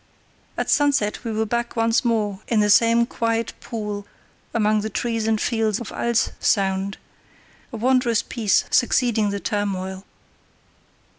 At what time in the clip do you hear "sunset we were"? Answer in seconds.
0.71-1.45